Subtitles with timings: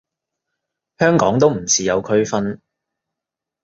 [0.97, 2.59] 香港都唔似有區分